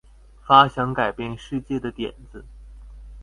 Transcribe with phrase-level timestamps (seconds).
[0.47, 2.43] 發想改變世界的點子